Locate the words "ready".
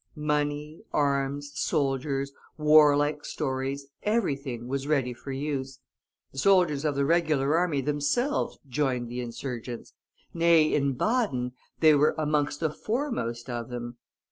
4.87-5.13